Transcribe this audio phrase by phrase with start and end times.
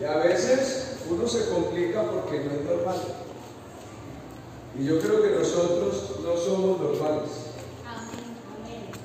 [0.00, 2.96] Y a veces uno se complica porque no es normal.
[4.78, 7.30] Y yo creo que nosotros no somos normales.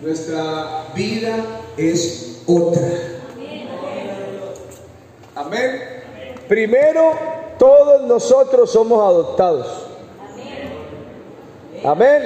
[0.02, 1.46] Nuestra vida
[1.78, 2.82] es otra.
[5.36, 5.82] Amén.
[6.48, 7.14] Primero,
[7.58, 9.68] todos nosotros somos adoptados.
[11.86, 12.23] Amén.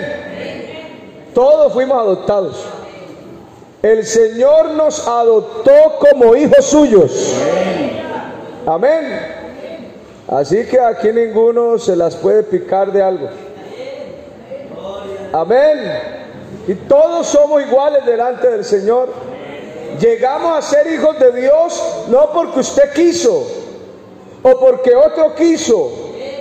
[1.33, 2.65] Todos fuimos adoptados.
[3.83, 7.11] El Señor nos adoptó como hijos suyos.
[8.65, 9.45] Amén.
[10.27, 13.29] Así que aquí ninguno se las puede picar de algo.
[15.31, 15.99] Amén.
[16.67, 19.09] Y todos somos iguales delante del Señor.
[19.99, 23.45] Llegamos a ser hijos de Dios no porque usted quiso
[24.41, 25.91] o porque otro quiso.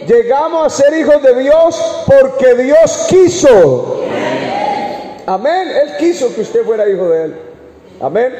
[0.06, 4.00] Llegamos a ser hijos de Dios porque Dios quiso.
[5.26, 5.68] Amén.
[5.68, 7.34] Él quiso que usted fuera hijo de Él.
[8.00, 8.32] Amén.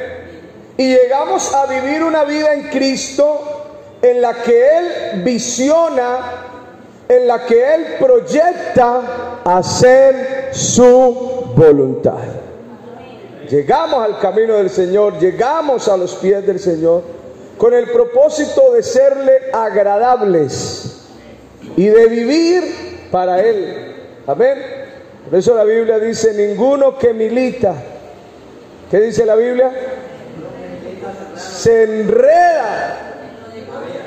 [0.77, 3.64] Y llegamos a vivir una vida en Cristo
[4.05, 6.17] en la que Él visiona,
[7.09, 12.19] en la que Él proyecta hacer su voluntad.
[13.49, 17.03] Llegamos al camino del Señor, llegamos a los pies del Señor
[17.57, 21.07] con el propósito de serle agradables
[21.75, 23.95] y de vivir para Él.
[24.27, 24.57] Amén.
[25.29, 27.73] Por eso la Biblia dice, ninguno que milita,
[28.91, 29.71] ¿qué dice la Biblia?
[31.35, 33.04] Se enreda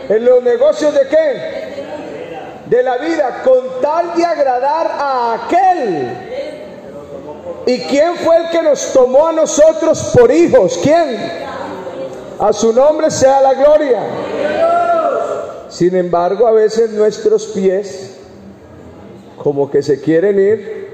[0.09, 1.69] ¿En los negocios de qué?
[2.67, 6.09] De la vida, con tal de agradar a aquel.
[7.67, 10.79] ¿Y quién fue el que nos tomó a nosotros por hijos?
[10.83, 11.19] ¿Quién?
[12.39, 14.01] A su nombre sea la gloria.
[15.69, 18.17] Sin embargo, a veces nuestros pies
[19.43, 20.89] como que se quieren ir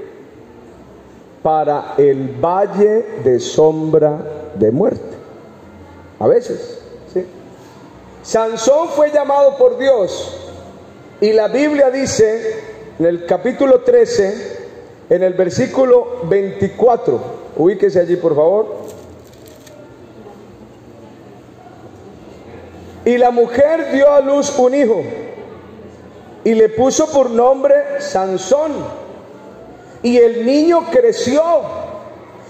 [1.41, 4.17] para el valle de sombra
[4.55, 5.15] de muerte.
[6.19, 6.84] A veces.
[8.25, 10.35] Sansón fue llamado por Dios
[11.21, 12.59] y la Biblia dice
[12.97, 14.57] en el capítulo 13,
[15.11, 17.21] en el versículo 24,
[17.57, 18.77] ubíquese allí por favor.
[23.05, 25.03] Y la mujer dio a luz un hijo
[26.43, 28.71] y le puso por nombre Sansón.
[30.01, 31.43] Y el niño creció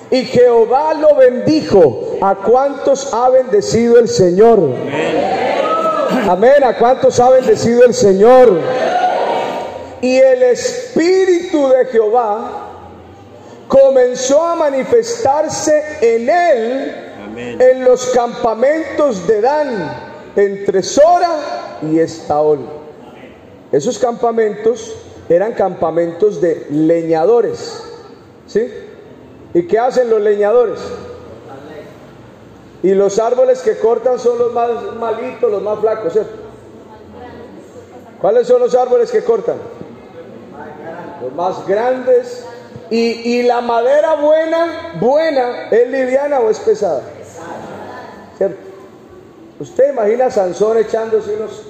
[0.09, 2.17] y Jehová lo bendijo.
[2.21, 4.59] ¿A cuántos ha bendecido el Señor?
[4.59, 5.44] Amén.
[6.27, 8.59] ¿A cuántos ha bendecido el Señor?
[10.01, 12.71] Y el Espíritu de Jehová
[13.67, 16.95] comenzó a manifestarse en él
[17.59, 20.01] en los campamentos de Dan,
[20.35, 22.59] entre Sora y Estaol.
[23.71, 24.95] Esos campamentos
[25.29, 27.83] eran campamentos de leñadores.
[28.47, 28.67] ¿Sí?
[29.53, 30.79] ¿Y qué hacen los leñadores?
[32.83, 34.69] Y los árboles que cortan son los más
[34.99, 36.35] malitos, los más flacos, ¿cierto?
[38.21, 39.57] ¿Cuáles son los árboles que cortan?
[41.21, 42.45] Los más grandes.
[42.89, 47.01] Y, la madera buena, buena, ¿es liviana o es pesada?
[48.37, 48.57] ¿Cierto?
[49.59, 51.63] Usted imagina a Sansón echándose unos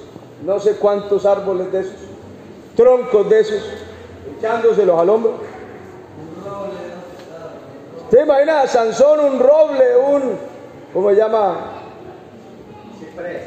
[0.44, 1.94] no sé cuántos árboles de esos,
[2.76, 3.62] troncos de esos,
[4.38, 5.34] echándoselos al hombro.
[8.04, 10.38] ¿Usted imagina a Sansón un roble, un,
[10.92, 11.56] ¿Cómo se llama?
[12.98, 13.42] Ciprés.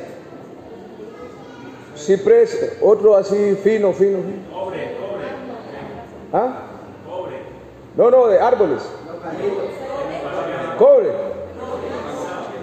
[1.95, 4.19] Ciprés, otro así fino, fino.
[4.51, 5.27] Cobre, cobre.
[6.33, 6.53] ¿Ah?
[7.07, 7.39] Cobre.
[7.95, 8.81] No, no, de árboles.
[10.77, 11.09] Cobre.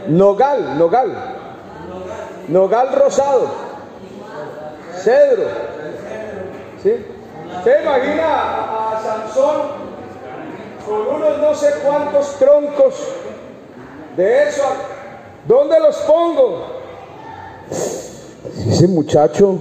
[0.08, 1.34] Nogal, nogal.
[2.48, 3.48] Nogal rosado.
[4.94, 5.48] Cedro.
[6.82, 7.04] ¿Sí?
[7.64, 9.86] ¿Se imagina a, a Sansón
[10.86, 12.94] con unos no sé cuántos troncos
[14.16, 14.64] de eso,
[15.46, 16.66] ¿dónde los pongo?
[18.68, 19.58] Ese muchacho,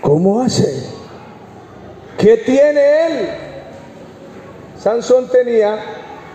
[0.00, 0.84] ¿cómo hace?
[2.18, 3.28] ¿Qué tiene él?
[4.78, 5.78] Sansón tenía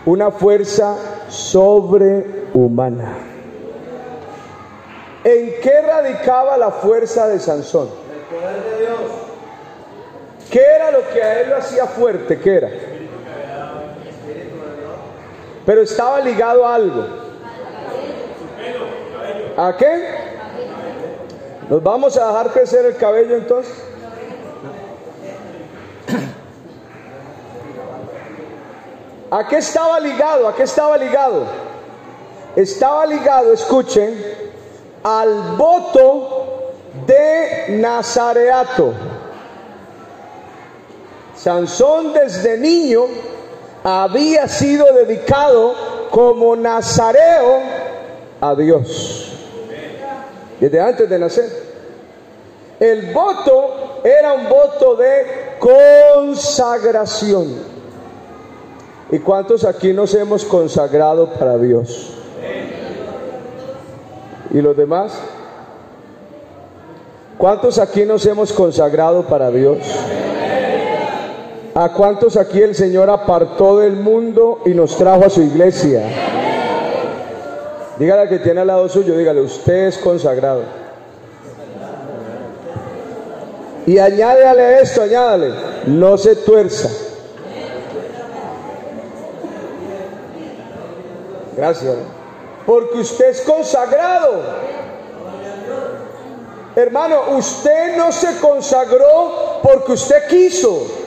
[0.05, 0.97] una fuerza
[1.29, 3.17] sobrehumana.
[5.23, 7.89] ¿En qué radicaba la fuerza de Sansón?
[8.13, 8.99] El poder de Dios.
[10.49, 12.39] ¿Qué era lo que a él lo hacía fuerte?
[12.39, 12.69] ¿Qué era?
[15.65, 17.20] Pero estaba ligado a algo.
[19.57, 20.05] ¿A qué?
[21.69, 23.73] ¿Nos vamos a dejar crecer el cabello entonces?
[29.31, 30.47] ¿A qué estaba ligado?
[30.47, 31.45] ¿A qué estaba ligado?
[32.55, 34.21] Estaba ligado, escuchen,
[35.03, 36.73] al voto
[37.07, 38.93] de Nazareato.
[41.35, 43.05] Sansón desde niño
[43.83, 45.73] había sido dedicado
[46.11, 47.61] como nazareo
[48.41, 49.30] a Dios.
[50.61, 51.49] Desde antes de nacer.
[52.79, 57.55] El voto era un voto de consagración.
[59.11, 62.13] ¿Y cuántos aquí nos hemos consagrado para Dios?
[64.51, 65.13] ¿Y los demás?
[67.37, 69.79] ¿Cuántos aquí nos hemos consagrado para Dios?
[71.73, 76.40] ¿A cuántos aquí el Señor apartó del mundo y nos trajo a su iglesia?
[77.97, 80.63] Dígale al que tiene al lado suyo, dígale, usted es consagrado.
[83.85, 85.53] Y añádale esto, añádale,
[85.87, 86.89] no se tuerza.
[91.57, 91.95] Gracias.
[92.65, 94.41] Porque usted es consagrado.
[96.75, 101.00] Hermano, usted no se consagró porque usted quiso.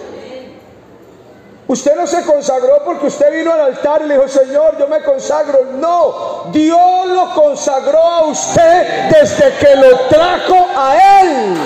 [1.67, 5.03] Usted no se consagró porque usted vino al altar y le dijo, Señor, yo me
[5.03, 5.61] consagro.
[5.79, 11.57] No, Dios lo consagró a usted desde que lo trajo a Él.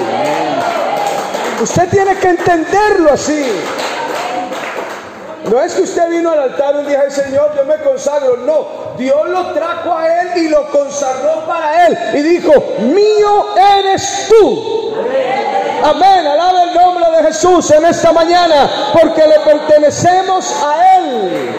[1.61, 3.45] Usted tiene que entenderlo así.
[5.50, 8.37] No es que usted vino al altar y Señor, yo me consagro.
[8.37, 11.99] No, Dios lo trajo a Él y lo consagró para Él.
[12.15, 14.94] Y dijo, mío eres tú.
[15.01, 15.48] Amén,
[15.85, 21.51] alaba el nombre de Jesús en esta mañana, porque le pertenecemos a Él.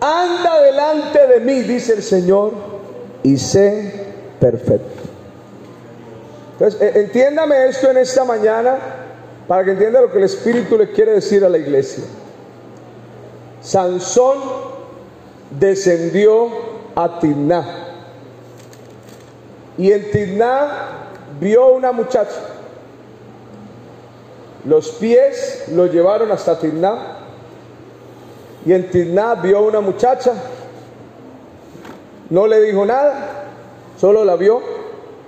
[0.00, 2.52] Anda delante de mí, dice el Señor,
[3.22, 4.06] y sé
[4.40, 5.02] perfecto.
[6.54, 8.76] Entonces, e, entiéndame esto en esta mañana
[9.46, 12.04] para que entienda lo que el Espíritu le quiere decir a la iglesia.
[13.60, 14.38] Sansón
[15.50, 16.48] descendió
[16.94, 17.81] a Timná.
[19.78, 20.68] Y en Timná
[21.40, 22.40] vio una muchacha.
[24.64, 27.18] Los pies lo llevaron hasta Timná.
[28.64, 30.34] Y en Timná vio una muchacha.
[32.30, 33.44] No le dijo nada,
[33.98, 34.62] solo la vio,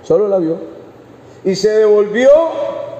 [0.03, 0.57] solo la vio.
[1.43, 2.29] Y se devolvió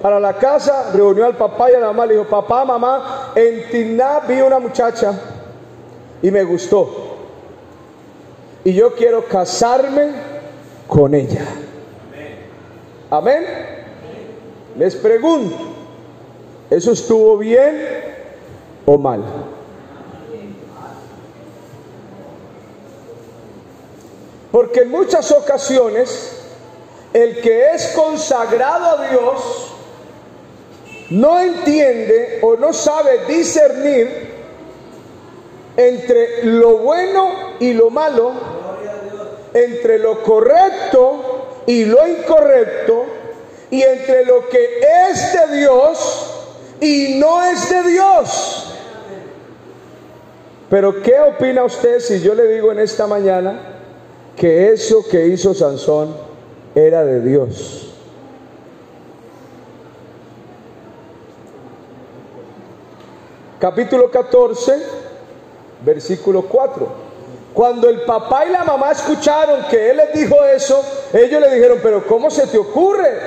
[0.01, 3.69] para la casa, reunió al papá y a la mamá, le dijo, papá, mamá, en
[3.71, 5.13] Timná vi una muchacha
[6.21, 7.15] y me gustó.
[8.63, 10.11] Y yo quiero casarme
[10.87, 11.45] con ella.
[13.09, 13.45] Amén.
[14.77, 15.55] Les pregunto,
[16.69, 17.81] ¿eso estuvo bien
[18.85, 19.23] o mal?
[24.51, 26.41] Porque en muchas ocasiones
[27.13, 29.73] el que es consagrado a Dios
[31.09, 34.33] no entiende o no sabe discernir
[35.77, 38.31] entre lo bueno y lo malo,
[39.55, 43.05] entre lo correcto y lo incorrecto,
[43.71, 46.31] y entre lo que es de Dios
[46.81, 48.73] y no es de Dios.
[50.69, 53.79] Pero ¿qué opina usted si yo le digo en esta mañana
[54.35, 56.15] que eso que hizo Sansón
[56.75, 57.85] era de Dios?
[63.65, 64.73] capítulo 14,
[65.83, 67.04] versículo 4.
[67.55, 71.79] Cuando el papá y la mamá escucharon que él les dijo eso, ellos le dijeron,
[71.81, 73.17] pero ¿cómo se te ocurre?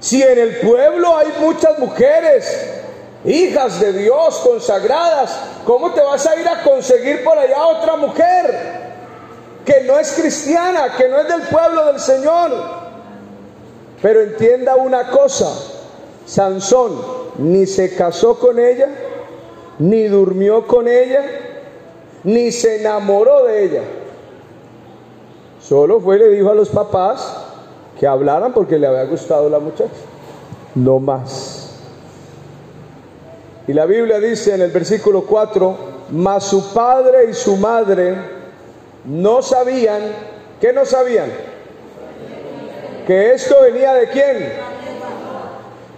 [0.00, 2.66] Si en el pueblo hay muchas mujeres,
[3.26, 8.88] hijas de Dios, consagradas, ¿cómo te vas a ir a conseguir por allá otra mujer
[9.66, 12.52] que no es cristiana, que no es del pueblo del Señor?
[14.00, 15.52] Pero entienda una cosa,
[16.24, 17.02] Sansón
[17.36, 18.88] ni se casó con ella,
[19.78, 21.47] ni durmió con ella,
[22.28, 23.82] ni se enamoró de ella.
[25.60, 27.36] Solo fue y le dijo a los papás
[27.98, 29.90] que hablaran porque le había gustado la muchacha.
[30.74, 31.70] No más.
[33.66, 35.76] Y la Biblia dice en el versículo 4,
[36.10, 38.16] mas su padre y su madre
[39.04, 40.00] no sabían,
[40.60, 41.30] ¿qué no sabían?
[43.06, 44.68] Que esto venía de quién?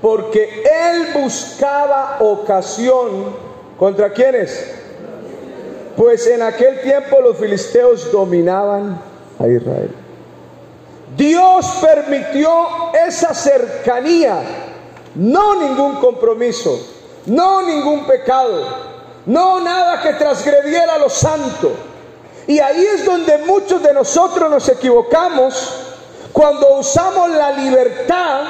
[0.01, 3.35] porque él buscaba ocasión
[3.79, 4.80] contra quienes.
[5.97, 9.01] Pues en aquel tiempo los filisteos dominaban
[9.39, 9.91] a Israel.
[11.17, 12.51] Dios permitió
[13.07, 14.41] esa cercanía,
[15.15, 16.79] no ningún compromiso,
[17.27, 18.65] no ningún pecado,
[19.27, 21.73] no nada que transgrediera lo santo.
[22.47, 25.87] Y ahí es donde muchos de nosotros nos equivocamos
[26.33, 28.41] cuando usamos la libertad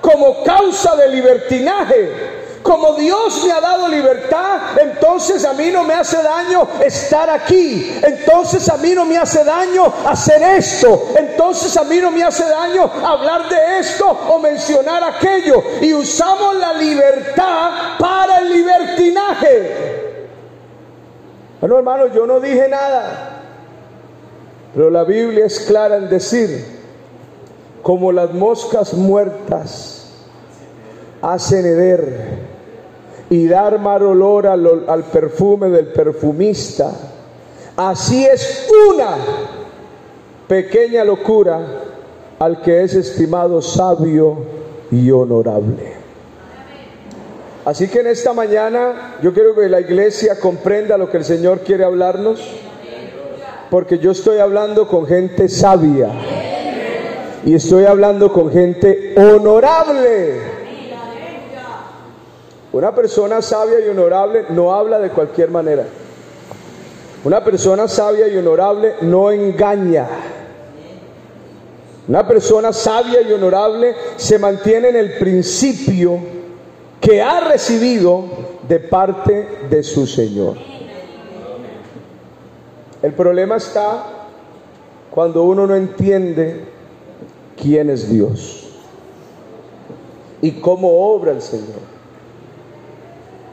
[0.00, 2.45] como causa de libertinaje.
[2.66, 7.96] Como Dios me ha dado libertad, entonces a mí no me hace daño estar aquí.
[8.02, 11.10] Entonces a mí no me hace daño hacer esto.
[11.16, 15.62] Entonces a mí no me hace daño hablar de esto o mencionar aquello.
[15.80, 17.70] Y usamos la libertad
[18.00, 20.16] para el libertinaje.
[21.60, 23.42] Bueno, hermano, yo no dije nada.
[24.74, 26.80] Pero la Biblia es clara en decir,
[27.84, 30.10] como las moscas muertas
[31.22, 32.55] hacen heder
[33.28, 36.92] y dar mal olor al, al perfume del perfumista,
[37.76, 39.16] así es una
[40.46, 41.60] pequeña locura
[42.38, 44.38] al que es estimado sabio
[44.90, 45.96] y honorable.
[47.64, 51.60] Así que en esta mañana yo quiero que la iglesia comprenda lo que el Señor
[51.60, 52.40] quiere hablarnos,
[53.70, 56.10] porque yo estoy hablando con gente sabia
[57.44, 60.55] y estoy hablando con gente honorable.
[62.76, 65.86] Una persona sabia y honorable no habla de cualquier manera.
[67.24, 70.06] Una persona sabia y honorable no engaña.
[72.06, 76.18] Una persona sabia y honorable se mantiene en el principio
[77.00, 78.24] que ha recibido
[78.68, 80.58] de parte de su Señor.
[83.02, 84.04] El problema está
[85.10, 86.66] cuando uno no entiende
[87.56, 88.68] quién es Dios
[90.42, 91.95] y cómo obra el Señor.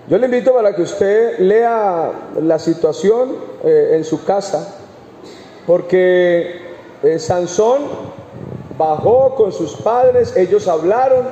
[0.09, 4.75] Yo le invito para que usted lea la situación eh, en su casa,
[5.65, 6.61] porque
[7.03, 7.83] eh, Sansón
[8.77, 11.25] bajó con sus padres, ellos hablaron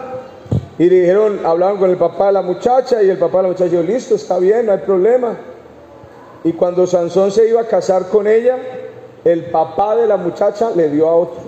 [0.77, 3.71] y dijeron, hablaron con el papá de la muchacha y el papá de la muchacha
[3.71, 5.35] dijo, listo, está bien, no hay problema.
[6.45, 8.57] Y cuando Sansón se iba a casar con ella,
[9.25, 11.41] el papá de la muchacha le dio a otro.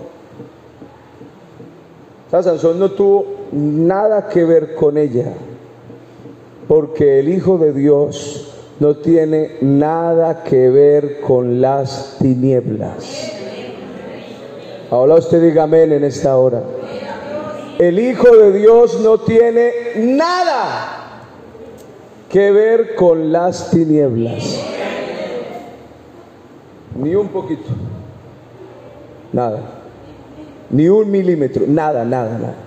[2.28, 5.34] O sea, Sansón no tuvo nada que ver con ella,
[6.68, 13.32] porque el Hijo de Dios no tiene nada que ver con las tinieblas.
[14.90, 16.64] Ahora usted diga amén en esta hora.
[17.80, 21.22] El Hijo de Dios no tiene nada
[22.30, 24.60] que ver con las tinieblas.
[26.96, 27.70] Ni un poquito.
[29.32, 29.62] Nada.
[30.70, 31.66] Ni un milímetro.
[31.68, 32.63] Nada, nada, nada.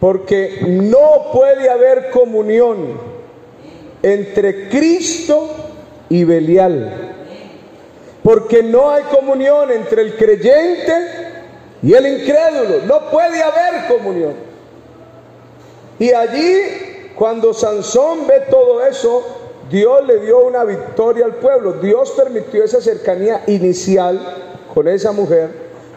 [0.00, 3.00] Porque no puede haber comunión
[4.02, 5.48] entre Cristo
[6.08, 7.14] y Belial.
[8.22, 10.92] Porque no hay comunión entre el creyente
[11.82, 12.86] y el incrédulo.
[12.86, 14.34] No puede haber comunión.
[15.98, 19.24] Y allí, cuando Sansón ve todo eso,
[19.70, 21.74] Dios le dio una victoria al pueblo.
[21.74, 24.20] Dios permitió esa cercanía inicial
[24.72, 25.50] con esa mujer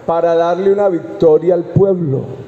[0.06, 2.41] para darle una victoria al pueblo.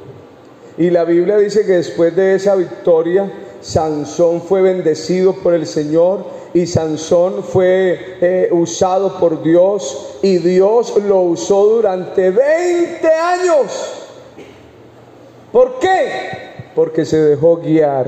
[0.78, 6.26] Y la Biblia dice que después de esa victoria, Sansón fue bendecido por el Señor
[6.54, 14.10] y Sansón fue eh, usado por Dios y Dios lo usó durante 20 años.
[15.52, 16.10] ¿Por qué?
[16.76, 18.08] Porque se dejó guiar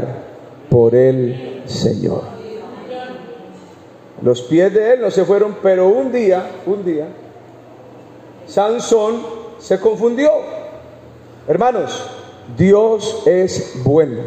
[0.69, 2.23] por el Señor.
[4.21, 7.07] Los pies de él no se fueron, pero un día, un día,
[8.47, 9.21] Sansón
[9.59, 10.31] se confundió.
[11.47, 12.14] Hermanos,
[12.57, 14.21] Dios es bueno.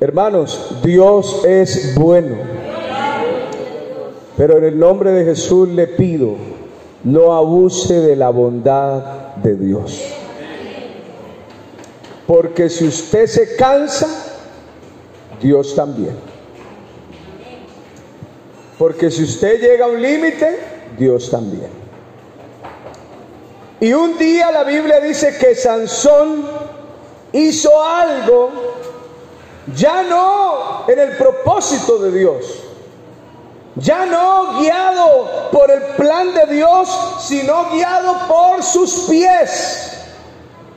[0.00, 2.36] Hermanos, Dios es bueno.
[4.36, 6.36] Pero en el nombre de Jesús le pido,
[7.04, 10.02] no abuse de la bondad de Dios.
[12.26, 14.08] Porque si usted se cansa,
[15.42, 16.14] Dios también.
[18.78, 20.58] Porque si usted llega a un límite,
[20.98, 21.79] Dios también.
[23.80, 26.46] Y un día la Biblia dice que Sansón
[27.32, 28.50] hizo algo
[29.74, 32.62] ya no en el propósito de Dios,
[33.76, 36.88] ya no guiado por el plan de Dios,
[37.20, 39.92] sino guiado por sus pies.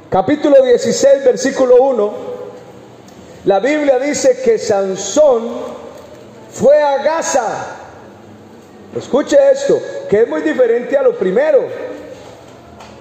[0.10, 2.13] Capítulo 16, versículo 1,
[3.45, 5.50] la Biblia dice que Sansón
[6.51, 7.77] fue a Gaza.
[8.95, 11.67] Escuche esto, que es muy diferente a lo primero,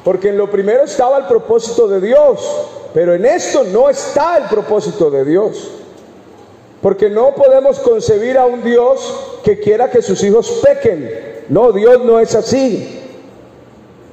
[0.04, 2.40] porque en lo primero estaba el propósito de Dios,
[2.92, 5.70] pero en esto no está el propósito de Dios.
[6.80, 11.44] Porque no podemos concebir a un Dios que quiera que sus hijos pequen.
[11.48, 13.02] No, Dios no es así.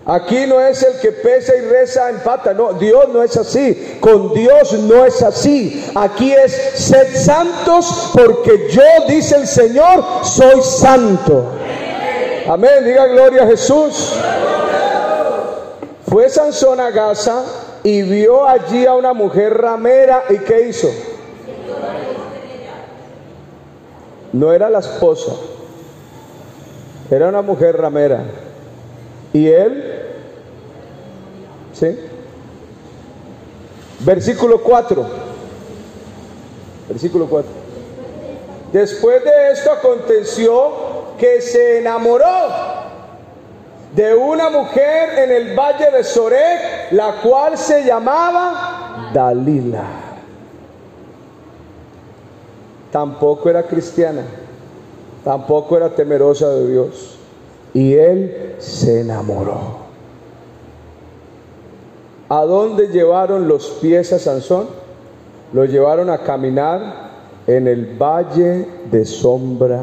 [0.05, 3.97] Aquí no es el que pesa y reza en pata, no, Dios no es así,
[3.99, 5.85] con Dios no es así.
[5.93, 11.45] Aquí es sed santos porque yo, dice el Señor, soy santo.
[12.47, 14.15] Amén, diga gloria a Jesús.
[16.09, 17.43] Fue Sansón a Gaza
[17.83, 20.89] y vio allí a una mujer ramera y ¿qué hizo?
[24.33, 25.33] No era la esposa,
[27.11, 28.23] era una mujer ramera.
[29.33, 30.01] Y él,
[31.73, 31.99] ¿sí?
[33.99, 35.05] Versículo 4.
[36.87, 37.51] Versículo 4.
[38.73, 40.71] Después de esto aconteció
[41.19, 42.68] que se enamoró
[43.95, 49.83] de una mujer en el valle de Sorek, la cual se llamaba Dalila.
[52.91, 54.23] Tampoco era cristiana,
[55.23, 57.17] tampoco era temerosa de Dios.
[57.73, 59.89] Y él se enamoró.
[62.29, 64.67] ¿A dónde llevaron los pies a Sansón?
[65.51, 67.09] Lo llevaron a caminar
[67.47, 69.81] en el valle de sombra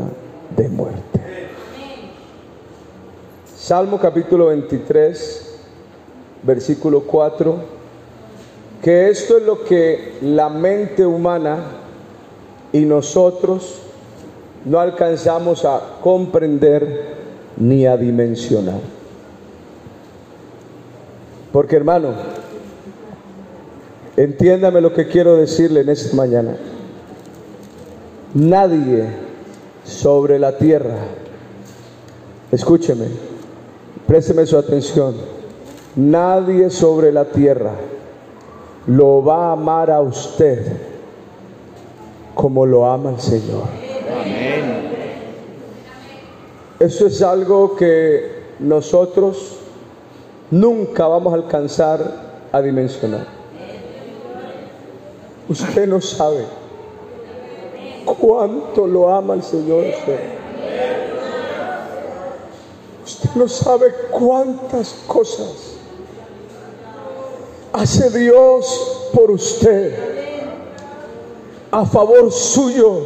[0.57, 1.16] de muerte.
[3.67, 5.57] Salmo capítulo 23,
[6.45, 7.57] versículo 4,
[8.81, 11.65] que esto es lo que la mente humana
[12.73, 13.81] y nosotros
[14.65, 17.07] no alcanzamos a comprender
[17.57, 18.79] ni a dimensionar.
[21.51, 22.11] Porque hermano,
[24.17, 26.57] entiéndame lo que quiero decirle en esta mañana.
[28.33, 29.09] Nadie
[29.83, 30.99] sobre la tierra,
[32.53, 33.36] escúcheme,
[34.07, 35.15] Présteme su atención.
[35.97, 37.73] Nadie sobre la tierra
[38.87, 40.77] lo va a amar a usted
[42.35, 43.65] como lo ama el Señor.
[46.79, 49.57] Eso es algo que nosotros
[50.51, 52.01] nunca vamos a alcanzar
[52.53, 53.27] a dimensionar.
[55.49, 56.45] Usted no sabe
[58.21, 59.85] cuánto lo ama el Señor.
[59.99, 60.36] Usted
[63.37, 65.77] no sabe cuántas cosas
[67.73, 70.17] hace Dios por usted
[71.71, 73.03] a favor suyo,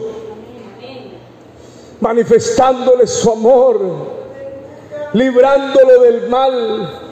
[2.01, 3.81] manifestándole su amor,
[5.13, 7.10] librándolo del mal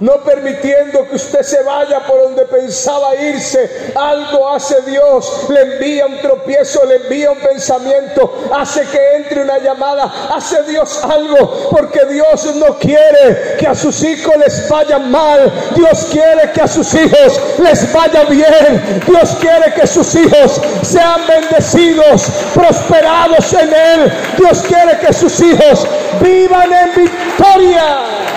[0.00, 3.92] no permitiendo que usted se vaya por donde pensaba irse.
[3.94, 9.58] Algo hace Dios, le envía un tropiezo, le envía un pensamiento, hace que entre una
[9.58, 15.50] llamada, hace Dios algo, porque Dios no quiere que a sus hijos les vaya mal,
[15.74, 21.26] Dios quiere que a sus hijos les vaya bien, Dios quiere que sus hijos sean
[21.26, 25.86] bendecidos, prosperados en Él, Dios quiere que sus hijos
[26.20, 28.35] vivan en victoria.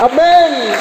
[0.00, 0.74] Amén.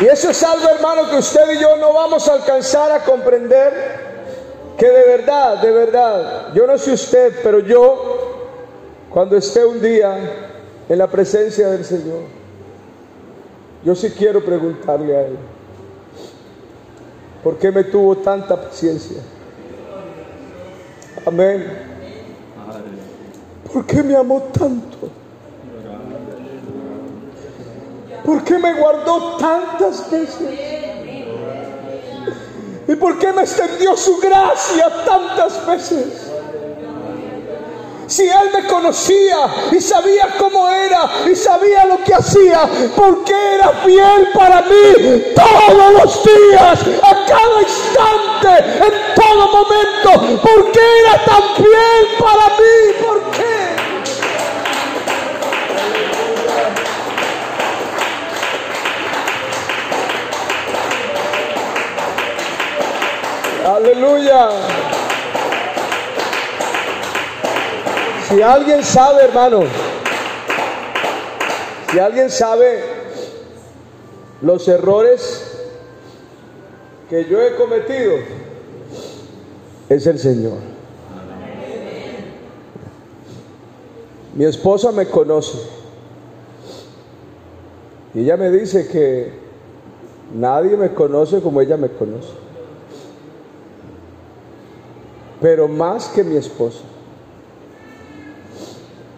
[0.00, 4.04] Y eso es algo, hermano, que usted y yo no vamos a alcanzar a comprender.
[4.76, 8.58] Que de verdad, de verdad, yo no sé usted, pero yo,
[9.08, 10.18] cuando esté un día
[10.88, 12.22] en la presencia del Señor,
[13.84, 15.38] yo sí quiero preguntarle a Él,
[17.44, 19.22] ¿por qué me tuvo tanta paciencia?
[21.24, 21.94] Amén.
[23.72, 25.08] ¿Por qué me amó tanto?
[28.24, 30.38] ¿Por qué me guardó tantas veces?
[32.88, 36.30] ¿Y por qué me extendió su gracia tantas veces?
[38.06, 39.36] Si Él me conocía
[39.72, 45.92] y sabía cómo era y sabía lo que hacía, porque era fiel para mí todos
[45.92, 53.30] los días, a cada instante, en todo momento, porque era tan fiel para mí, ¿por
[63.74, 64.50] Aleluya.
[68.28, 69.64] Si alguien sabe, hermano,
[71.90, 72.84] si alguien sabe
[74.42, 75.58] los errores
[77.10, 78.14] que yo he cometido,
[79.88, 80.58] es el Señor.
[84.34, 85.58] Mi esposa me conoce
[88.14, 89.32] y ella me dice que
[90.32, 92.43] nadie me conoce como ella me conoce
[95.44, 96.78] pero más que mi esposa,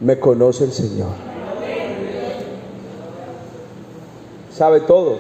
[0.01, 1.11] me conoce el Señor.
[4.53, 5.19] Sabe todo.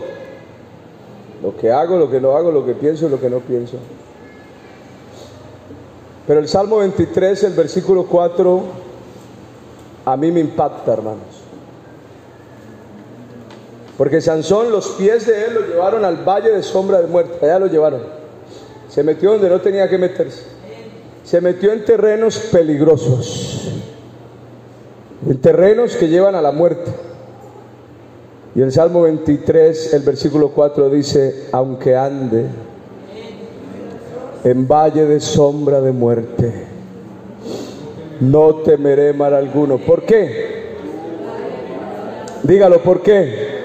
[1.44, 3.76] Lo que hago, lo que no hago, lo que pienso lo que no pienso.
[6.26, 8.62] Pero el Salmo 23, el versículo 4,
[10.06, 11.20] a mí me impacta, hermanos.
[13.96, 17.46] Porque Sansón, los pies de él lo llevaron al valle de sombra de muerte.
[17.46, 18.02] Allá lo llevaron.
[18.88, 20.55] Se metió donde no tenía que meterse
[21.26, 23.68] se metió en terrenos peligrosos,
[25.28, 26.92] en terrenos que llevan a la muerte.
[28.54, 32.46] Y el Salmo 23, el versículo 4 dice, aunque ande
[34.44, 36.52] en valle de sombra de muerte,
[38.20, 39.78] no temeré mal alguno.
[39.78, 40.76] ¿Por qué?
[42.44, 43.56] Dígalo, ¿por qué?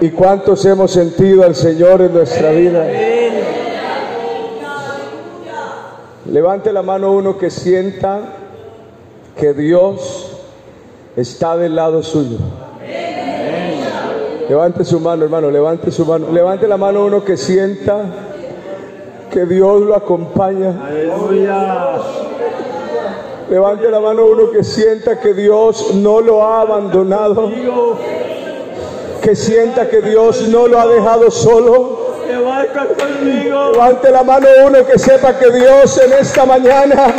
[0.00, 3.03] ¿Y cuántos hemos sentido al Señor en nuestra vida?
[6.30, 8.20] Levante la mano uno que sienta
[9.36, 10.30] que Dios
[11.16, 12.38] está del lado suyo.
[14.48, 16.30] Levante su mano, hermano, levante su mano.
[16.32, 18.04] Levante la mano uno que sienta
[19.30, 20.74] que Dios lo acompaña.
[23.50, 27.50] Levante la mano uno que sienta que Dios no lo ha abandonado.
[29.22, 32.03] Que sienta que Dios no lo ha dejado solo.
[33.72, 37.12] Levante la mano uno que sepa que Dios en esta mañana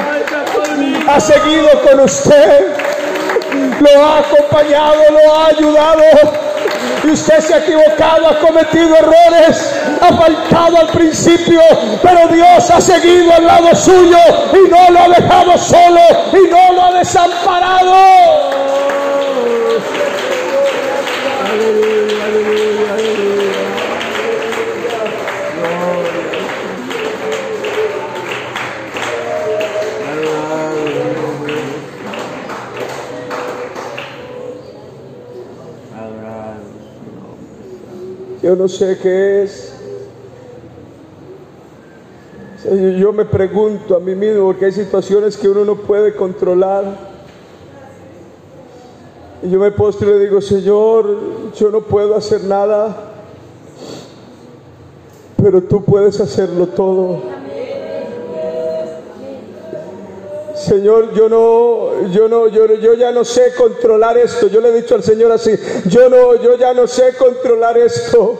[1.08, 2.74] ha seguido con usted.
[3.80, 6.04] Lo ha acompañado, lo ha ayudado
[7.04, 11.62] y usted se ha equivocado, ha cometido errores, ha faltado al principio,
[12.02, 14.18] pero Dios ha seguido al lado suyo
[14.54, 16.02] y no lo ha dejado solo
[16.34, 18.55] y no lo ha desamparado.
[38.46, 39.74] Yo no sé qué es.
[43.00, 46.96] Yo me pregunto a mí mismo porque hay situaciones que uno no puede controlar.
[49.42, 53.14] Y yo me postro y le digo, Señor, yo no puedo hacer nada,
[55.42, 57.24] pero tú puedes hacerlo todo.
[60.66, 64.48] Señor, yo no, yo no, yo, yo ya no sé controlar esto.
[64.48, 65.52] Yo le he dicho al Señor así,
[65.86, 68.36] yo no, yo ya no sé controlar esto.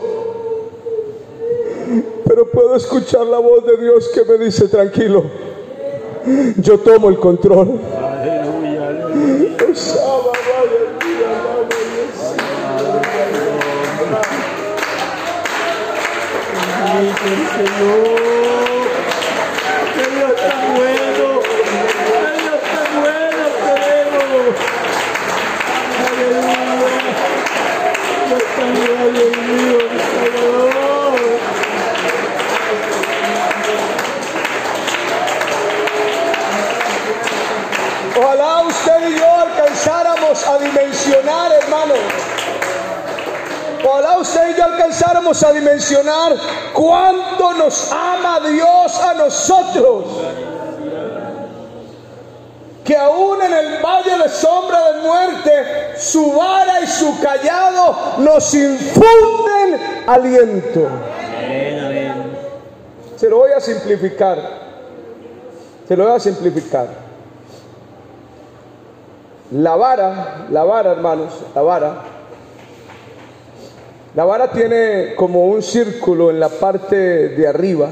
[2.26, 5.22] Pero puedo escuchar la voz de Dios que me dice, tranquilo,
[6.56, 7.78] yo tomo el control.
[16.88, 18.05] Ojalá
[44.26, 46.36] usted y yo alcanzáramos a dimensionar
[46.72, 50.04] cuánto nos ama Dios a nosotros.
[52.84, 58.54] Que aún en el valle de sombra de muerte, su vara y su callado nos
[58.54, 60.88] infunden aliento.
[63.16, 64.38] Se lo voy a simplificar.
[65.88, 66.88] Se lo voy a simplificar.
[69.52, 72.15] La vara, la vara, hermanos, la vara.
[74.16, 77.90] La vara tiene como un círculo en la parte de arriba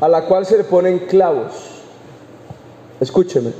[0.00, 1.52] a la cual se le ponen clavos.
[3.00, 3.50] Escúcheme,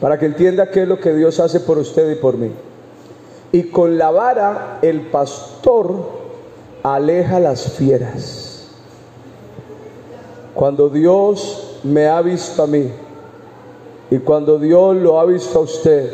[0.00, 2.52] para que entienda qué es lo que Dios hace por usted y por mí.
[3.50, 6.08] Y con la vara el pastor
[6.84, 8.68] aleja las fieras.
[10.54, 12.92] Cuando Dios me ha visto a mí,
[14.08, 16.12] y cuando Dios lo ha visto a usted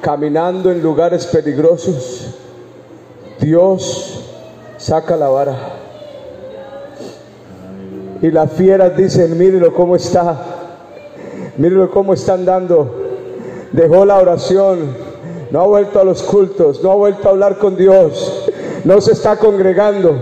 [0.00, 2.25] caminando en lugares peligrosos,
[3.40, 4.24] Dios
[4.78, 5.56] saca la vara.
[8.22, 10.36] Y las fieras dicen, mírelo cómo está,
[11.58, 13.02] mírelo cómo está andando.
[13.72, 14.96] Dejó la oración,
[15.50, 18.50] no ha vuelto a los cultos, no ha vuelto a hablar con Dios,
[18.84, 20.16] no se está congregando.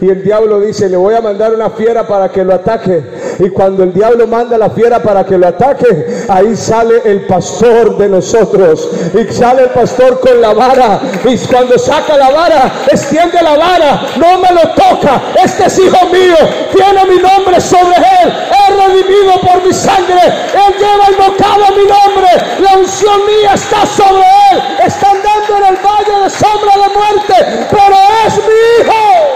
[0.00, 3.02] Y el diablo dice, le voy a mandar una fiera para que lo ataque.
[3.38, 7.96] Y cuando el diablo manda la fiera para que lo ataque, ahí sale el pastor
[7.98, 8.88] de nosotros.
[9.14, 11.00] Y sale el pastor con la vara.
[11.24, 14.02] Y cuando saca la vara, extiende la vara.
[14.16, 15.22] No me lo toca.
[15.42, 16.36] Este es hijo mío.
[16.72, 18.32] Tiene mi nombre sobre él.
[18.50, 20.22] Es redimido por mi sangre.
[20.24, 22.28] Él lleva invocado mi nombre.
[22.60, 24.62] La unción mía está sobre él.
[24.86, 27.66] Está andando en el valle de sombra de muerte.
[27.70, 29.33] Pero es mi hijo.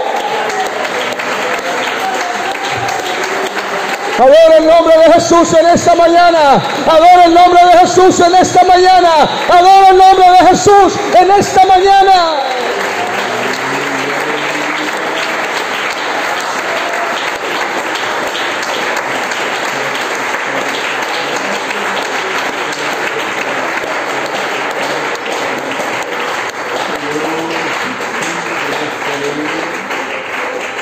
[4.19, 6.61] Adora el nombre de Jesús en esta mañana.
[6.85, 9.09] Adora el nombre de Jesús en esta mañana.
[9.47, 12.13] Adora el nombre de Jesús en esta mañana.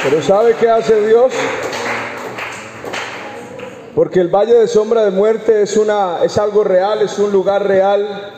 [0.04, 1.34] Pero ¿sabe qué hace Dios?
[3.98, 7.68] Porque el valle de sombra de muerte es, una, es algo real, es un lugar
[7.68, 8.32] real,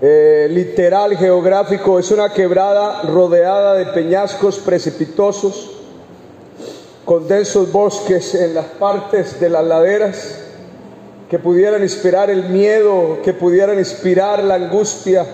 [0.00, 5.78] eh, literal, geográfico, es una quebrada rodeada de peñascos precipitosos.
[7.04, 10.38] con densos bosques en las partes de las laderas
[11.28, 15.26] que pudieran inspirar el miedo, que pudieran inspirar la angustia.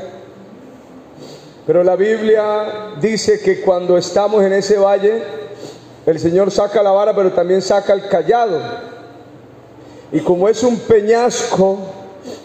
[1.66, 5.22] Pero la Biblia dice que cuando estamos en ese valle,
[6.06, 8.97] el Señor saca la vara, pero también saca el callado.
[10.12, 11.78] Y como es un peñasco,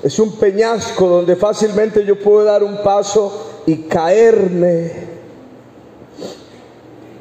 [0.01, 4.91] es un peñasco donde fácilmente yo puedo dar un paso y caerme.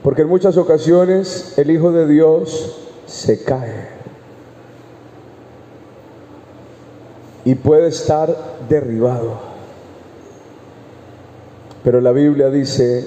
[0.03, 2.77] Porque en muchas ocasiones el Hijo de Dios
[3.07, 3.89] se cae.
[7.45, 8.37] Y puede estar
[8.69, 9.53] derribado.
[11.85, 13.07] Pero la Biblia dice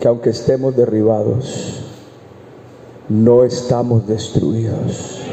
[0.00, 1.82] que aunque estemos derribados,
[3.08, 5.27] no estamos destruidos.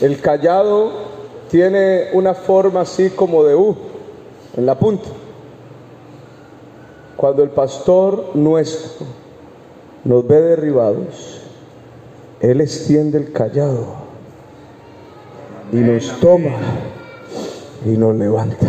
[0.00, 0.92] El callado
[1.50, 3.76] tiene una forma así como de U
[4.56, 5.08] en la punta.
[7.16, 9.06] Cuando el pastor nuestro
[10.04, 11.42] nos ve derribados,
[12.40, 13.86] Él extiende el callado
[15.70, 16.56] y nos toma
[17.84, 18.66] y nos levanta.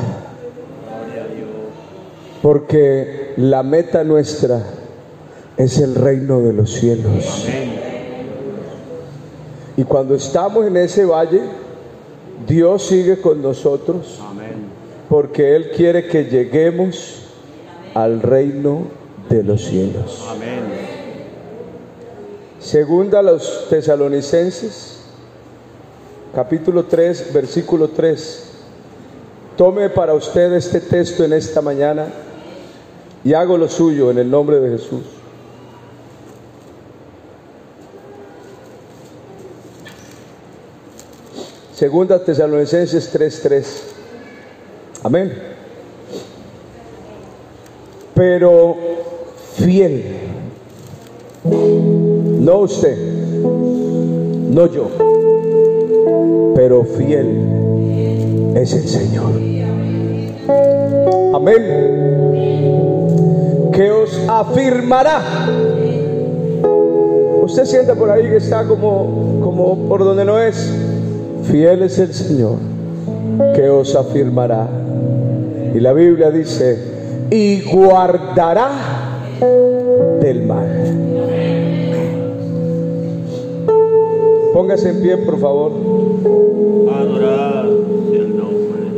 [2.41, 4.63] Porque la meta nuestra
[5.55, 7.45] es el reino de los cielos.
[9.77, 11.41] Y cuando estamos en ese valle,
[12.47, 14.19] Dios sigue con nosotros
[15.09, 17.23] porque Él quiere que lleguemos
[17.93, 18.87] al reino
[19.29, 20.25] de los cielos.
[20.29, 20.61] Amén.
[22.59, 24.99] Segunda a los tesalonicenses,
[26.33, 28.49] capítulo 3, versículo 3.
[29.57, 32.07] Tome para usted este texto en esta mañana
[33.23, 35.01] y hago lo suyo en el nombre de Jesús.
[41.81, 43.65] Segunda Tesalonicenses 3:3.
[45.03, 45.51] Amén
[48.21, 48.75] pero
[49.55, 50.03] fiel.
[51.43, 52.95] No usted,
[54.51, 54.89] no yo,
[56.55, 59.31] pero fiel es el Señor.
[61.33, 61.63] Amén.
[63.73, 65.47] Que os afirmará.
[67.41, 70.90] Usted siente por ahí que está como, como por donde no es.
[71.43, 72.57] Fiel es el Señor
[73.55, 74.67] que os afirmará.
[75.73, 76.77] Y la Biblia dice,
[77.29, 78.69] y guardará
[80.19, 80.67] del mal.
[84.53, 85.71] Póngase en pie, por favor.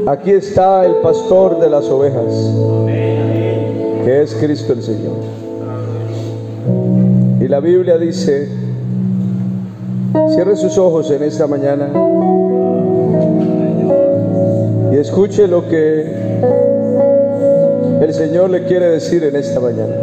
[0.07, 2.51] Aquí está el pastor de las ovejas,
[4.03, 5.15] que es Cristo el Señor.
[7.39, 8.49] Y la Biblia dice,
[10.33, 11.91] cierre sus ojos en esta mañana
[15.03, 16.05] escuche lo que
[18.01, 19.95] el Señor le quiere decir en esta mañana.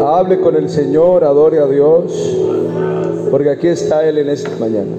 [0.00, 2.12] Hable con el Señor, adore a Dios,
[3.32, 4.92] porque aquí está Él en esta mañana.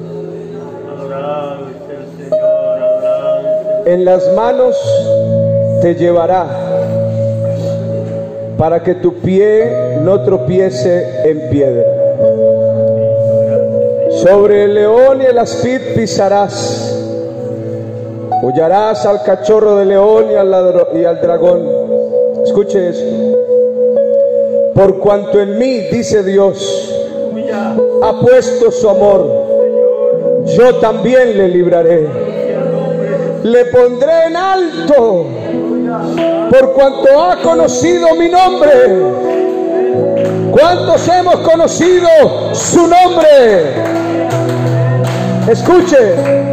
[3.86, 4.76] En las manos
[5.82, 6.48] te llevará
[8.58, 11.86] para que tu pie no tropiece en piedra.
[14.22, 16.85] Sobre el león y el aspid pisarás
[18.48, 20.54] Hollarás al cachorro de león y al,
[20.94, 21.68] y al dragón.
[22.46, 23.40] Escuche esto.
[24.76, 26.94] Por cuanto en mí, dice Dios,
[28.04, 32.08] ha puesto su amor, yo también le libraré.
[33.42, 35.26] Le pondré en alto
[36.52, 38.72] por cuanto ha conocido mi nombre.
[40.52, 42.08] ¿Cuántos hemos conocido
[42.54, 43.74] su nombre?
[45.50, 46.45] Escuche,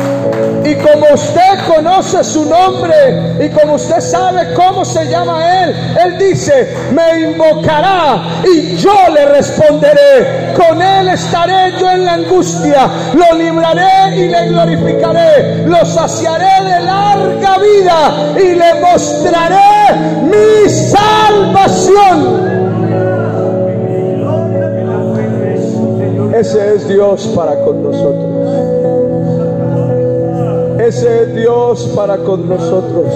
[0.73, 6.19] y como usted conoce su nombre y como usted sabe cómo se llama Él, Él
[6.19, 10.55] dice, me invocará y yo le responderé.
[10.57, 16.81] Con Él estaré yo en la angustia, lo libraré y le glorificaré, lo saciaré de
[16.81, 22.53] larga vida y le mostraré mi salvación.
[26.35, 28.32] Ese es Dios para con nosotros.
[30.85, 33.07] Ese es Dios para con nosotros.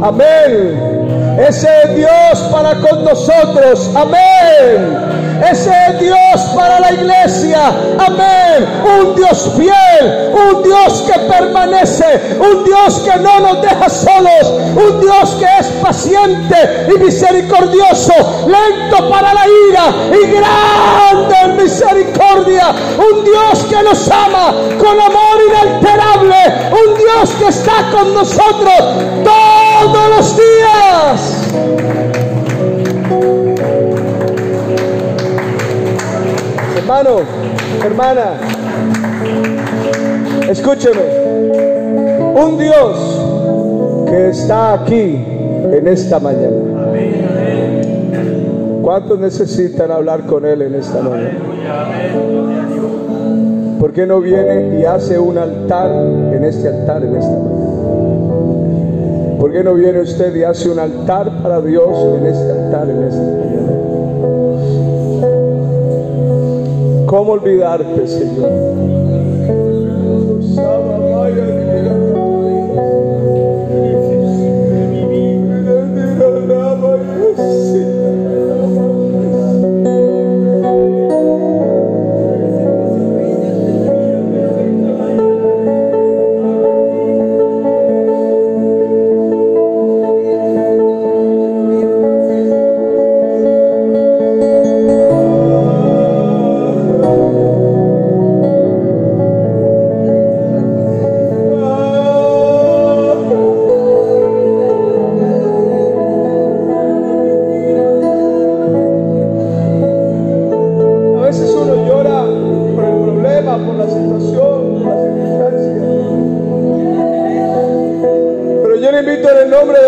[0.00, 1.36] Amén.
[1.36, 3.90] Ese es Dios para con nosotros.
[3.96, 5.07] Amén.
[5.42, 7.68] Ese es Dios para la iglesia.
[7.98, 8.66] Amén.
[8.84, 10.32] Un Dios fiel.
[10.32, 12.36] Un Dios que permanece.
[12.38, 14.52] Un Dios que no nos deja solos.
[14.74, 18.12] Un Dios que es paciente y misericordioso.
[18.46, 22.74] Lento para la ira y grande en misericordia.
[22.96, 26.36] Un Dios que nos ama con amor inalterable.
[26.72, 28.74] Un Dios que está con nosotros
[29.24, 31.27] todos los días.
[36.88, 37.20] Hermano,
[37.84, 38.24] hermana,
[40.48, 41.02] escúcheme.
[42.34, 45.22] Un Dios que está aquí
[45.70, 46.56] en esta mañana.
[48.80, 51.38] ¿Cuántos necesitan hablar con Él en esta mañana?
[53.78, 59.36] ¿Por qué no viene y hace un altar en este altar en esta mañana?
[59.38, 63.04] ¿Por qué no viene usted y hace un altar para Dios en este altar en
[63.04, 63.48] esta mañana?
[67.18, 68.78] ¿Cómo olvidarte, Señor?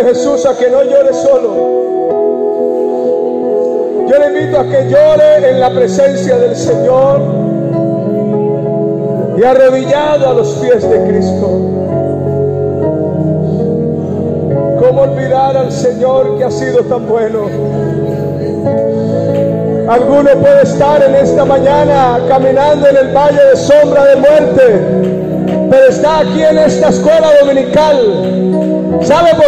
[0.05, 1.81] Jesús a que no llore solo.
[4.09, 7.21] Yo le invito a que llore en la presencia del Señor
[9.39, 11.47] y arrodillado a los pies de Cristo.
[14.81, 17.47] ¿Cómo olvidar al Señor que ha sido tan bueno?
[19.89, 24.81] Alguno puede estar en esta mañana caminando en el valle de sombra de muerte,
[25.71, 28.80] pero está aquí en esta escuela dominical.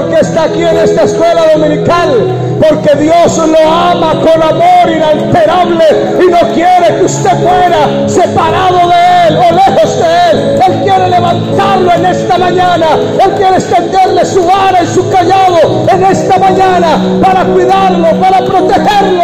[0.02, 2.58] ¿Sabe por qué está aquí en esta escuela dominical?
[2.60, 5.84] Porque Dios lo ama con amor inalterable
[6.20, 10.60] y no quiere que usted muera separado de Él o lejos de Él.
[10.66, 12.86] Él quiere levantarlo en esta mañana.
[13.22, 19.22] Él quiere extenderle su vara y su callado en esta mañana para cuidarlo, para protegerlo.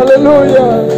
[0.00, 0.93] Aleluya.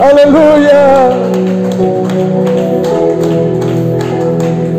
[0.00, 1.10] Aleluya.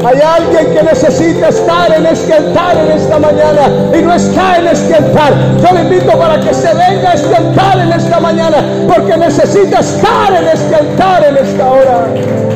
[0.04, 4.68] Hay alguien que necesita estar en este altar en esta mañana y no está en
[4.68, 5.34] este altar.
[5.62, 9.80] Yo le invito para que se venga a este altar en esta mañana porque necesita
[9.80, 12.51] estar en este altar en esta hora.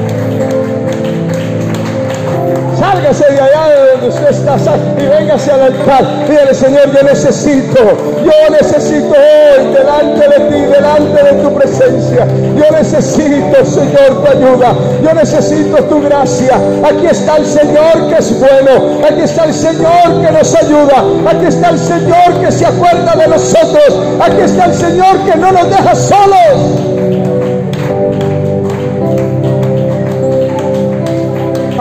[2.96, 4.56] Sálgase de allá de donde usted está
[4.98, 6.06] y véngase al altar.
[6.30, 7.82] Dígale, Señor, yo necesito,
[8.24, 12.26] yo necesito hoy delante de ti, delante de tu presencia.
[12.56, 14.74] Yo necesito, Señor, tu ayuda.
[15.04, 16.56] Yo necesito tu gracia.
[16.86, 19.06] Aquí está el Señor que es bueno.
[19.06, 21.04] Aquí está el Señor que nos ayuda.
[21.28, 24.00] Aquí está el Señor que se acuerda de nosotros.
[24.22, 27.25] Aquí está el Señor que no nos deja solos.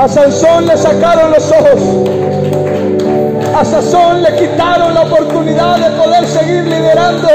[0.04, 1.80] A Sansón le sacaron los ojos.
[3.58, 7.28] A Sansón le quitaron la oportunidad de poder seguir liderando.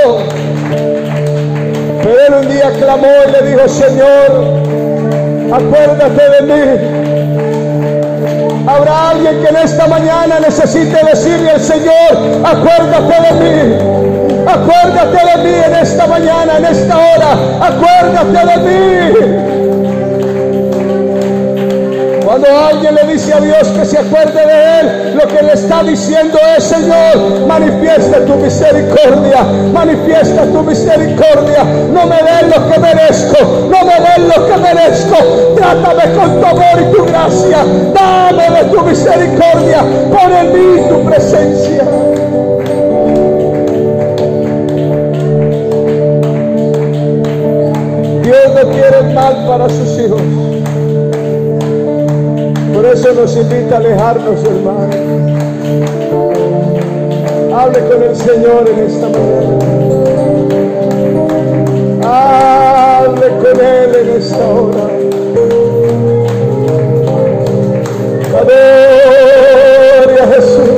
[2.03, 4.29] Pero él un día clamó y le dijo, Señor,
[5.51, 6.61] acuérdate de mí.
[8.67, 13.77] Habrá alguien que en esta mañana necesite decirle al Señor, acuérdate de mí.
[14.47, 17.31] Acuérdate de mí en esta mañana, en esta hora.
[17.61, 19.48] Acuérdate de mí.
[22.29, 25.81] Cuando alguien le dice a Dios que se acuerde de Él, lo que le está
[25.81, 29.41] diciendo es, Señor, manifiesta tu misericordia,
[29.73, 31.63] manifiesta tu misericordia.
[31.91, 35.15] No me den lo que merezco, no me den lo que merezco.
[35.55, 37.65] Trátame con tu amor y tu gracia.
[37.95, 39.83] Dame de tu misericordia.
[40.11, 41.83] Pon en mí tu presencia.
[48.21, 50.58] Dios no quiere mal para sus hijos.
[53.19, 54.95] Nos invita a alejarnos, hermano.
[57.53, 59.59] Hable con el Señor en esta mañana.
[63.01, 64.87] Hable con Él en esta hora.
[68.39, 70.69] Adore a Jesús.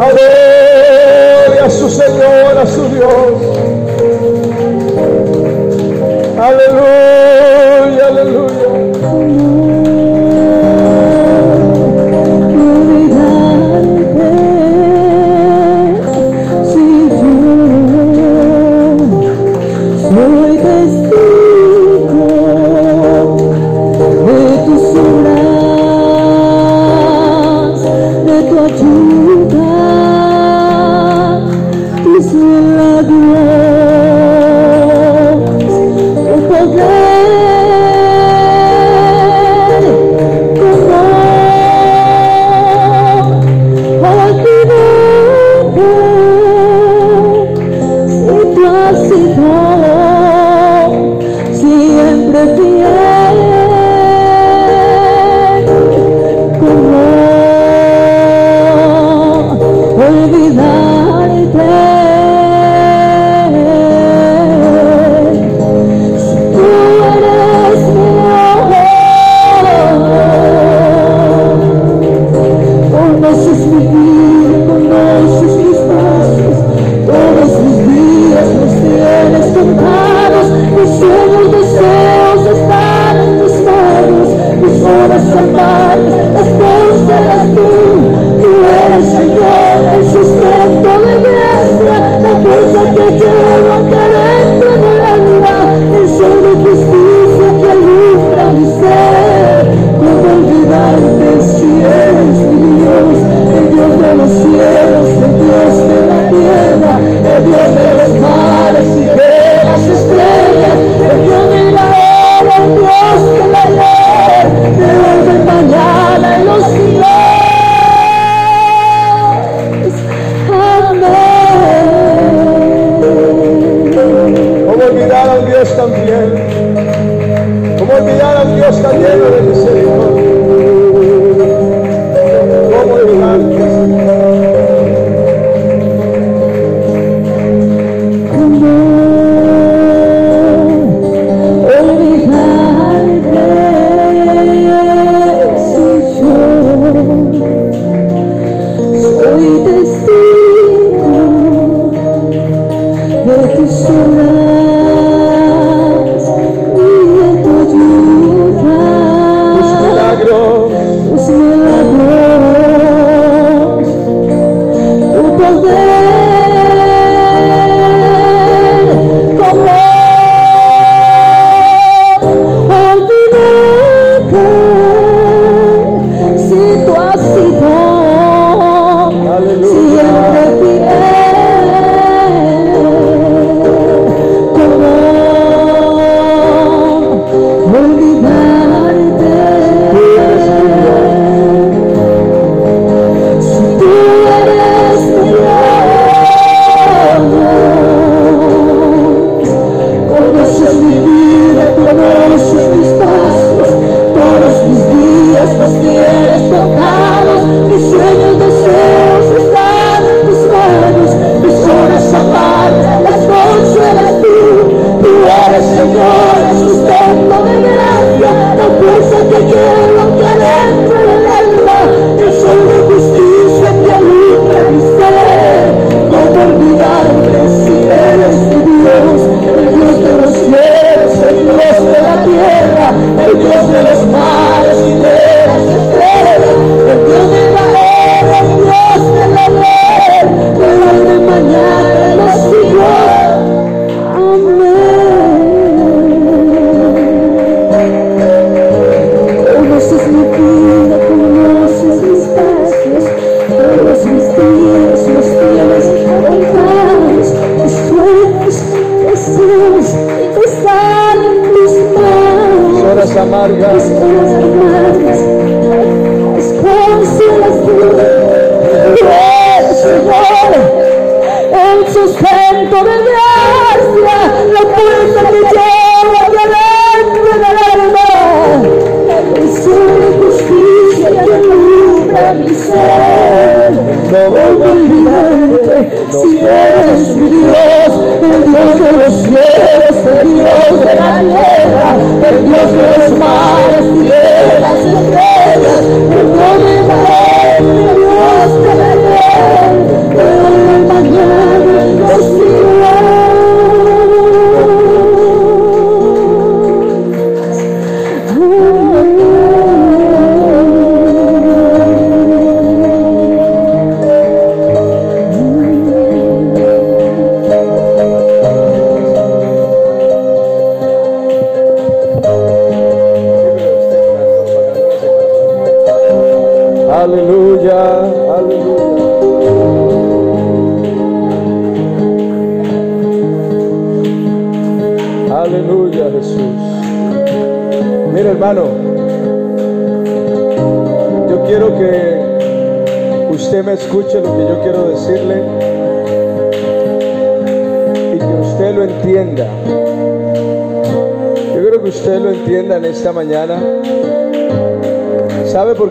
[0.00, 3.42] Adore a su Señor, a su Dios.
[6.40, 9.45] Aleluya, aleluya.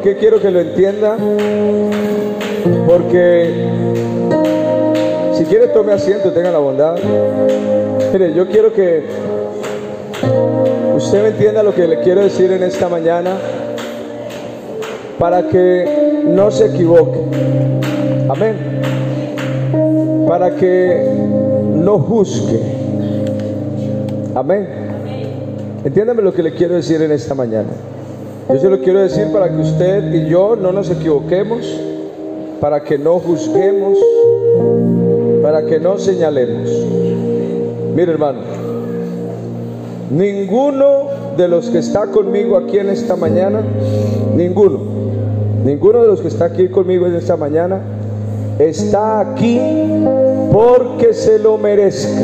[0.06, 1.18] Qué quiero que lo entienda?
[2.88, 3.70] Porque
[5.34, 6.96] si quiere tome asiento, tenga la bondad.
[8.14, 9.04] Mire, yo quiero que
[10.96, 13.36] usted me entienda lo que le quiero decir en esta mañana
[15.18, 17.22] para que no se equivoque.
[18.30, 18.82] Amén.
[20.28, 21.04] Para que
[21.74, 22.62] no juzgue.
[24.36, 24.68] Amén.
[25.84, 27.95] Entiéndame lo que le quiero decir en esta mañana.
[28.48, 31.66] Yo se lo quiero decir para que usted y yo no nos equivoquemos,
[32.62, 33.98] para que no juzguemos,
[35.42, 36.70] para que no señalemos.
[37.96, 38.42] Mire hermano,
[40.12, 43.64] ninguno de los que está conmigo aquí en esta mañana,
[44.36, 44.80] ninguno,
[45.66, 47.82] ninguno de los que está aquí conmigo en esta mañana,
[48.60, 49.60] está aquí
[50.54, 52.22] porque se lo merezca.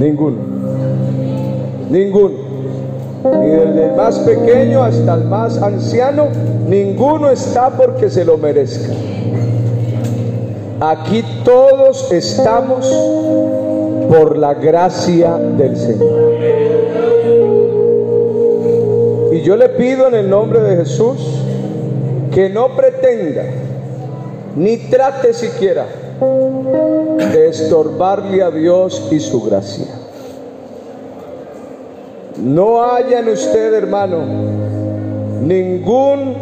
[0.00, 0.38] Ninguno,
[1.90, 2.43] ninguno
[3.24, 6.28] ni desde el más pequeño hasta el más anciano,
[6.68, 8.92] ninguno está porque se lo merezca.
[10.80, 12.86] Aquí todos estamos
[14.08, 16.32] por la gracia del Señor.
[19.32, 21.18] Y yo le pido en el nombre de Jesús
[22.32, 23.44] que no pretenda,
[24.56, 25.86] ni trate siquiera
[27.32, 30.03] de estorbarle a Dios y su gracia.
[32.38, 34.18] No haya en usted, hermano,
[35.40, 36.34] ningún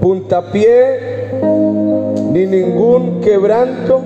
[0.00, 1.30] puntapié
[2.32, 4.02] ni ningún quebranto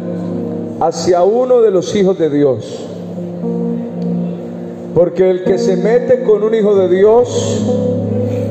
[0.80, 2.86] hacia uno de los hijos de Dios.
[4.94, 7.62] Porque el que se mete con un hijo de Dios,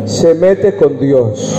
[0.06, 1.56] se mete con Dios.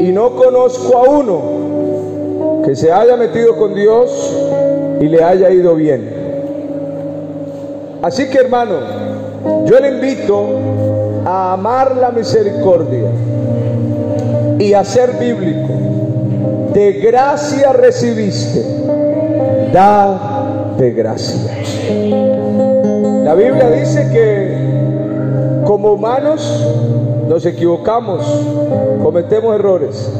[0.00, 4.34] Y no conozco a uno que se haya metido con Dios
[5.00, 6.13] y le haya ido bien.
[8.04, 8.80] Así que hermano,
[9.64, 10.58] yo le invito
[11.24, 13.08] a amar la misericordia
[14.58, 15.72] y a ser bíblico.
[16.74, 18.62] De gracia recibiste,
[19.72, 21.50] da de gracia.
[23.24, 26.62] La Biblia dice que como humanos
[27.26, 28.22] nos equivocamos,
[29.02, 30.12] cometemos errores,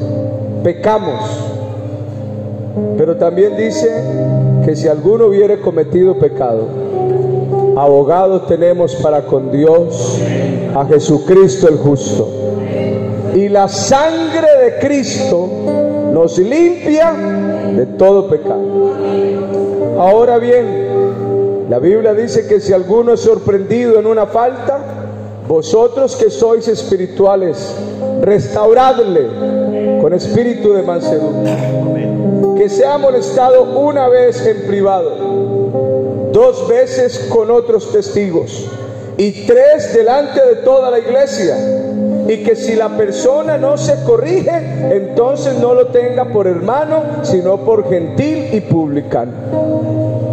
[0.63, 1.21] pecamos.
[2.97, 3.91] Pero también dice
[4.65, 6.84] que si alguno hubiere cometido pecado,
[7.77, 10.21] abogado tenemos para con Dios
[10.75, 12.29] a Jesucristo el justo.
[13.35, 15.49] Y la sangre de Cristo
[16.13, 17.13] nos limpia
[17.75, 18.63] de todo pecado.
[19.99, 24.79] Ahora bien, la Biblia dice que si alguno es sorprendido en una falta,
[25.49, 27.75] vosotros que sois espirituales,
[28.21, 31.53] restauradle con espíritu de mansedumbre.
[32.57, 35.34] Que sea molestado una vez en privado,
[36.35, 38.67] dos veces con otros testigos
[39.17, 41.57] y tres delante de toda la iglesia.
[42.27, 44.51] Y que si la persona no se corrige,
[44.91, 49.31] entonces no lo tenga por hermano, sino por gentil y publicano.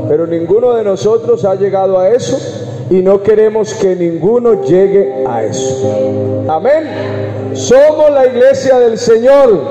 [0.10, 2.38] Pero ninguno de nosotros ha llegado a eso
[2.89, 6.43] y no queremos que ninguno llegue a eso.
[6.49, 7.52] Amén.
[7.54, 9.62] Somos la iglesia del Señor.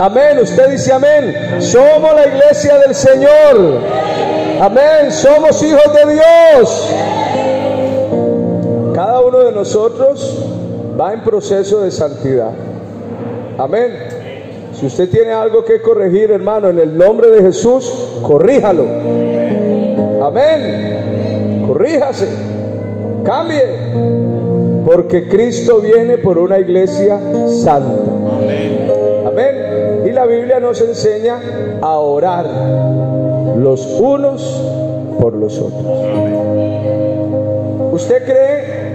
[0.00, 0.38] Amén.
[0.40, 1.60] Usted dice amén.
[1.60, 4.37] Somos la iglesia del Señor.
[4.60, 5.12] Amén.
[5.12, 6.94] Somos hijos de Dios.
[8.92, 10.44] Cada uno de nosotros
[11.00, 12.50] va en proceso de santidad.
[13.56, 13.92] Amén.
[14.72, 18.84] Si usted tiene algo que corregir, hermano, en el nombre de Jesús, corríjalo.
[20.22, 21.64] Amén.
[21.68, 22.28] Corríjase.
[23.24, 23.62] Cambie.
[24.84, 27.20] Porque Cristo viene por una iglesia
[27.62, 28.02] santa.
[29.24, 30.04] Amén.
[30.04, 31.40] Y la Biblia nos enseña
[31.80, 33.17] a orar
[33.62, 34.42] los unos
[35.20, 35.84] por los otros.
[37.92, 38.88] ¿Usted cree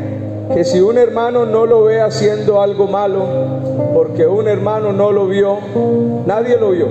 [0.54, 3.22] que si un hermano no lo ve haciendo algo malo,
[3.94, 5.58] porque un hermano no lo vio,
[6.26, 6.88] nadie lo vio.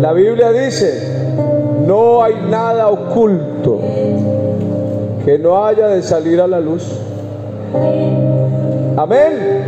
[0.00, 1.34] La Biblia dice,
[1.86, 3.80] no hay nada oculto
[5.24, 6.84] que no haya de salir a la luz.
[8.96, 9.66] Amén.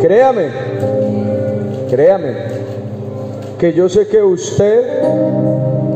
[0.00, 0.48] Créame,
[1.88, 2.32] créame,
[3.58, 4.82] que yo sé que usted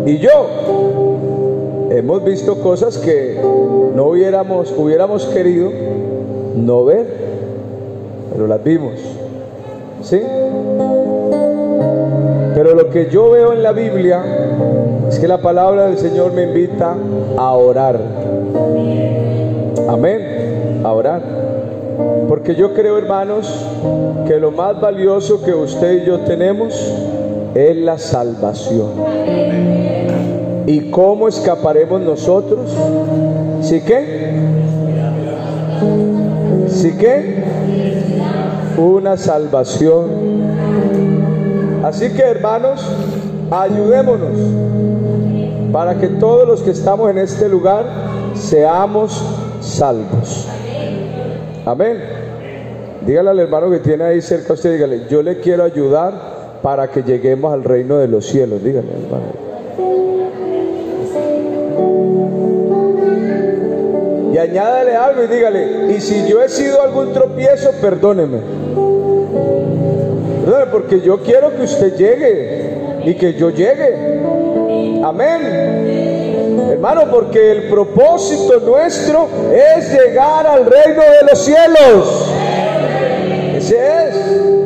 [0.06, 3.38] y yo hemos visto cosas que
[3.94, 5.70] no hubiéramos, hubiéramos querido
[6.56, 7.06] no ver,
[8.32, 8.94] pero las vimos.
[10.02, 10.20] ¿Sí?
[12.54, 14.22] Pero lo que yo veo en la Biblia
[15.08, 16.96] es que la palabra del Señor me invita
[17.36, 17.98] a orar.
[19.88, 20.80] Amén.
[20.84, 21.41] A orar.
[22.32, 23.46] Porque yo creo, hermanos,
[24.26, 26.72] que lo más valioso que usted y yo tenemos
[27.54, 28.88] es la salvación.
[30.64, 32.70] ¿Y cómo escaparemos nosotros?
[33.60, 34.30] ¿Sí qué?
[36.68, 37.44] ¿Sí qué?
[38.78, 40.06] Una salvación.
[41.84, 42.82] Así que hermanos,
[43.50, 44.38] ayudémonos
[45.70, 47.84] para que todos los que estamos en este lugar
[48.32, 49.22] seamos
[49.60, 50.48] salvos.
[51.66, 52.11] Amén.
[53.06, 56.12] Dígale al hermano que tiene ahí cerca a usted, dígale, yo le quiero ayudar
[56.62, 58.62] para que lleguemos al reino de los cielos.
[58.62, 59.52] Dígale, hermano.
[64.32, 68.38] Y añádale algo y dígale, y si yo he sido algún tropiezo, perdóneme.
[70.44, 74.20] Perdóneme, porque yo quiero que usted llegue y que yo llegue.
[75.04, 76.70] Amén.
[76.70, 82.32] Hermano, porque el propósito nuestro es llegar al reino de los cielos.
[83.62, 84.61] Ese es.